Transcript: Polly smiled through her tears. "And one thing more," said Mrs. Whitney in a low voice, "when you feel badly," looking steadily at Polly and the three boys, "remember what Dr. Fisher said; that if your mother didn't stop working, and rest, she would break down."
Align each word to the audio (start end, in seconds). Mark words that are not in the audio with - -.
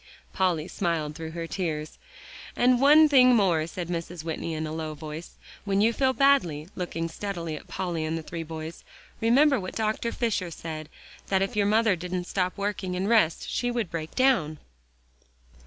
Polly 0.33 0.67
smiled 0.67 1.13
through 1.13 1.29
her 1.33 1.45
tears. 1.45 1.99
"And 2.55 2.81
one 2.81 3.07
thing 3.07 3.35
more," 3.35 3.67
said 3.67 3.87
Mrs. 3.87 4.23
Whitney 4.23 4.55
in 4.55 4.65
a 4.65 4.71
low 4.71 4.95
voice, 4.95 5.33
"when 5.63 5.79
you 5.79 5.93
feel 5.93 6.11
badly," 6.11 6.67
looking 6.75 7.07
steadily 7.07 7.55
at 7.55 7.67
Polly 7.67 8.03
and 8.03 8.17
the 8.17 8.23
three 8.23 8.41
boys, 8.41 8.83
"remember 9.19 9.59
what 9.59 9.75
Dr. 9.75 10.11
Fisher 10.11 10.49
said; 10.49 10.89
that 11.27 11.43
if 11.43 11.55
your 11.55 11.67
mother 11.67 11.95
didn't 11.95 12.23
stop 12.23 12.57
working, 12.57 12.95
and 12.95 13.07
rest, 13.09 13.47
she 13.47 13.69
would 13.69 13.91
break 13.91 14.15
down." 14.15 14.57